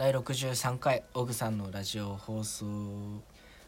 [0.00, 2.64] 第63回オグさんのラジオ放送。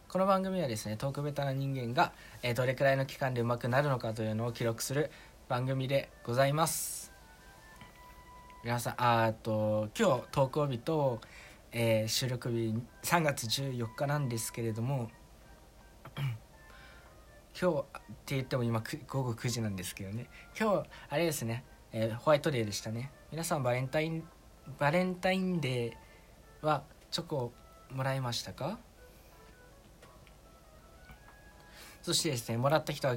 [0.08, 5.10] この番組はですねトークベタな人間が、えーどれくらいの期間で上手くなるのかというのを記録する
[5.50, 7.12] 番組でございます。
[8.64, 11.20] 皆さんあっと今日投稿日と、
[11.70, 15.10] えー収録日3月14日なんですけれども
[17.60, 17.82] 今日っ
[18.24, 20.30] て言っても今午後9時なんですけどね。
[20.58, 21.62] 今日あれですね、
[21.92, 23.12] えーホワイトデーでしたね。
[23.30, 24.26] 皆さんバレンタイン
[24.78, 26.11] バレンタインデー
[26.62, 27.52] はチョコ
[27.90, 28.78] もらいましたか？
[32.02, 33.16] そしてですねもらった人は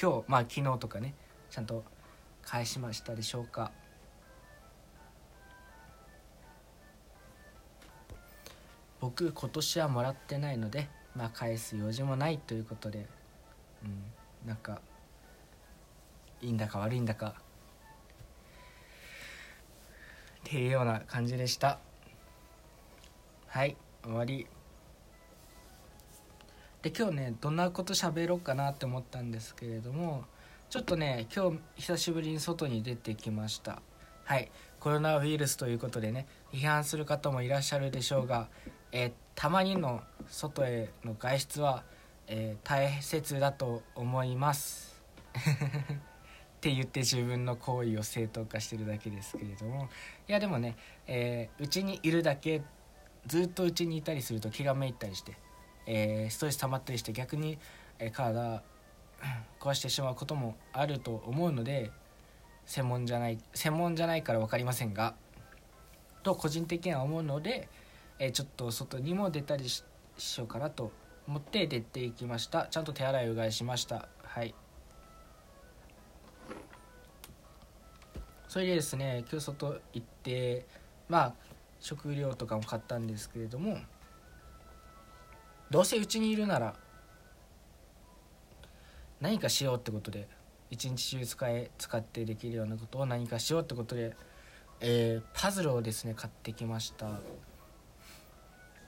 [0.00, 1.14] 今日まあ昨日とかね
[1.50, 1.84] ちゃんと
[2.42, 3.70] 返しましたでしょうか？
[9.00, 13.06] 僕今年はもらってないのでまあ返す用事もないということで
[13.84, 14.80] うんなんか
[16.40, 17.34] いいんだか悪いんだか
[20.40, 21.78] っていうような感じでした。
[23.54, 24.48] はい終わり。
[26.82, 30.24] で今日ねどんなこと喋ろうかなって思ったんですけれども
[30.70, 33.80] ちょっとね今日久しぶりに外に出てきました。
[34.24, 38.48] はいコロナウイルスということでね批判する方もいらっしゃるでしょうが、
[38.90, 41.84] えーたまにの外への外出は、
[42.26, 45.00] えー大切だと思います。
[45.32, 45.38] っ
[46.60, 49.88] て言って自分の行為を正当化してるだけですけれども。
[50.26, 52.60] いやでもねえーうち、にいるだけ
[53.26, 55.36] ずっとうちにいたりすると気がめいったりして、
[55.86, 57.58] えーストレス溜まったりして逆に、
[57.98, 58.62] えー体
[59.58, 61.90] 壊してしまうこともあると思うので
[62.66, 65.14] 専門じゃない専門じゃないから分かりませんが
[66.22, 67.68] と個人的には思うので、
[68.18, 69.84] えーちょっと外にも出たりし
[70.18, 70.92] しようかなと
[71.26, 72.66] 思って出ていきました。
[72.66, 74.08] ちゃんと手洗いうがいしました。
[74.22, 74.54] はい。
[78.46, 80.66] それでですね今日外行って
[81.08, 81.34] まあ
[81.84, 83.76] 食料とかも買ったんですけれども
[85.70, 86.74] どうせうちにいるなら
[89.20, 90.26] 何かしようってことで
[90.70, 94.16] 一日中使え使ってできるようなことを何かしようってことで、
[94.80, 97.20] えーパズルをですね買ってきました。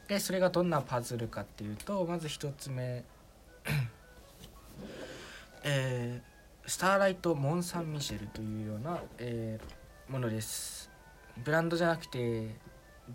[0.08, 3.04] でそれがどんなパズルかっていうとまず一つ目
[5.64, 10.90] えースターライト・モン・サン・ミシェルというような、えーものです。
[11.44, 12.54] ブランドじゃなくて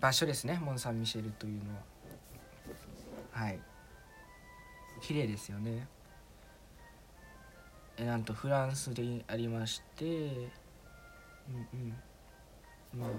[0.00, 1.80] 場所ですねモン・サン・ミシェルというのは。
[3.32, 3.58] はい。
[5.00, 5.86] 綺麗ですよね。
[7.96, 11.68] えなんとフランスでありましてうん
[12.94, 13.00] うん。
[13.00, 13.10] まあ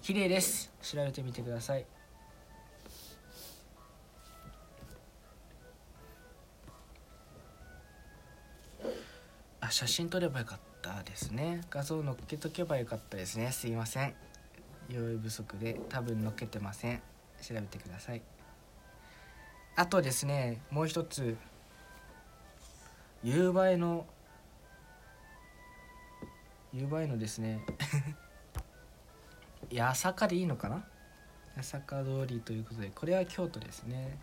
[0.00, 0.72] 綺麗です。
[0.82, 1.86] 調べてみてください。
[9.60, 11.60] あ写真撮ればよかったですね。
[11.70, 13.52] 画像載っけとけばよかったですね。
[13.52, 14.14] すいません。
[14.88, 17.02] 用意不足で多分載っけてません。
[17.40, 18.22] 調べてください。
[19.74, 21.36] あとですねもう一つ。
[23.24, 24.04] 夕映えの
[26.72, 27.64] 夕映えのですね。
[29.72, 30.84] 八坂でいいのかな？
[31.56, 34.18] 八坂通りということでこれは京都ですね。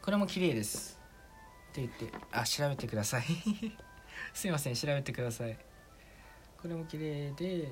[0.00, 0.98] これも綺麗です。
[1.70, 3.22] って言ってあ調べてください。
[4.32, 5.58] すいません調べてください。
[6.60, 7.68] これも綺麗で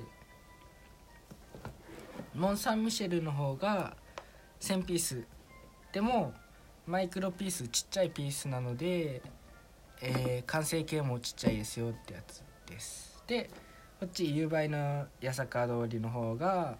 [2.41, 3.95] モン・サン・ミシェルの方が
[4.61, 5.23] 1000ピース。
[5.91, 6.33] でも
[6.87, 9.21] マイクロピースちっちゃいピースなので、
[10.01, 13.23] えー完成形もちっちゃいですよってやつです。
[13.27, 13.47] で
[13.99, 16.79] こっち夕映えの八坂通りの方が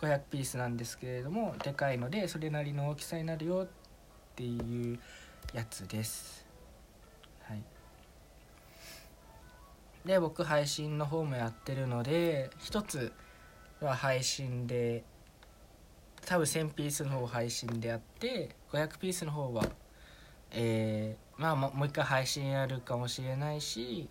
[0.00, 3.68] 500ピースなんですけれどもでかいのでそれなりの大きさになるよっ
[4.34, 4.98] ていう
[5.54, 6.44] やつです。
[7.42, 7.62] はい。
[10.04, 13.12] で僕配信の方もやってるので一つ
[13.80, 15.04] は配信で
[16.26, 19.64] 多分1000ピースの方配信であって500ピースの方は
[20.50, 24.08] えーまあもう一回配信やるかもしれないし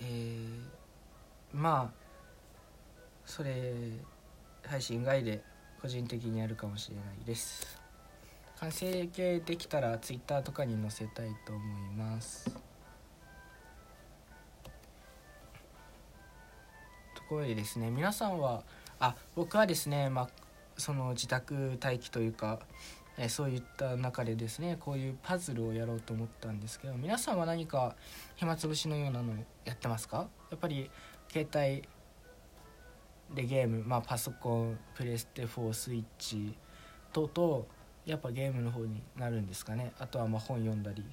[0.00, 0.60] えー
[1.52, 2.02] まあ
[3.24, 3.72] それ
[4.66, 5.42] 配信外で
[5.80, 7.80] 個人的にやるかもしれないです。
[8.60, 11.62] 完成形できたら Twitter とかに載せたいと思
[11.92, 12.48] います。
[17.22, 17.90] ところでですね。
[17.90, 18.62] 皆さんは
[19.00, 20.28] あ僕はですねまあ
[20.76, 22.60] その自宅待機というか
[23.18, 27.94] えそういった中でですねこういうパズルをやろうと思ったんですけど皆さんは何か
[28.36, 29.34] 暇つぶしのようなの
[29.64, 30.28] やってますか？
[30.50, 30.90] やっぱり
[31.30, 31.88] 携帯
[33.34, 36.54] でゲーム、まあ、パソコンプレステ4スイッチ
[37.12, 37.64] 等々
[38.04, 39.92] やっぱゲームの方になるんですかね？
[39.98, 41.04] あとはま本読んだり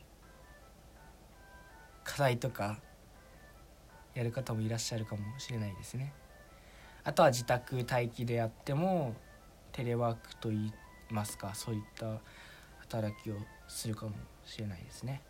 [2.03, 2.79] 課題とか
[4.13, 6.13] やる方もいらっしゃるかもしれないですね
[7.03, 9.15] あとは自宅待機であっても
[9.71, 10.73] テレワークといい
[11.09, 12.19] ますかそういった
[12.79, 13.35] 働きを
[13.67, 14.13] するかも
[14.45, 15.21] しれないですね。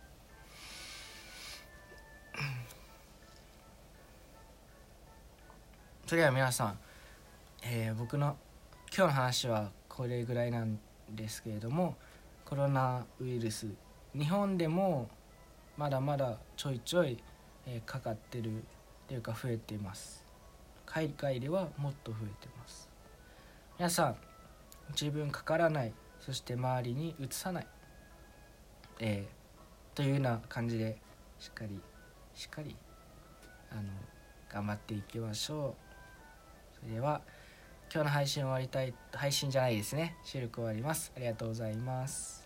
[6.08, 6.80] それでは皆さん、
[7.64, 8.36] えー、僕の
[8.96, 10.80] 今日の話はこれぐらいなん
[11.14, 11.96] ですけれども
[12.46, 13.68] コロナウイルス
[14.18, 15.08] 日本でも
[15.78, 17.18] まだまだちょいちょい、
[17.66, 18.64] え、かかってる
[19.08, 20.26] というか増えてます。
[20.86, 22.90] 海外ではもっと増えてます。
[23.78, 24.18] 皆さん
[24.90, 25.94] 自分かからない。
[26.20, 27.68] そして周りにうつさない、
[29.00, 30.98] えー、というような感じで
[31.40, 31.80] しっかり
[32.36, 32.76] しっかり
[33.72, 33.84] あの
[34.52, 35.76] 頑張っていきましょ
[36.76, 36.80] う。
[36.82, 37.22] それでは
[37.92, 40.18] 今日の配信終わりたい配信じゃないですね。
[40.24, 41.12] 収録終わります。
[41.16, 42.39] ありがとうございます。